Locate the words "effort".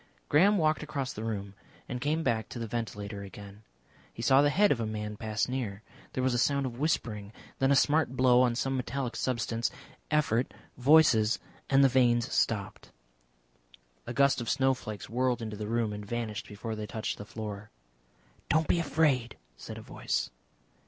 10.09-10.55